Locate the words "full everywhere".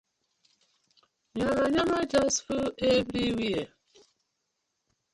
2.45-3.67